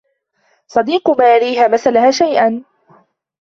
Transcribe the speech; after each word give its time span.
صَديقُ 0.67 1.09
ماري 1.09 1.65
هَمَسَ 1.65 1.87
لَها 1.87 2.11
شيئاً 2.11 2.63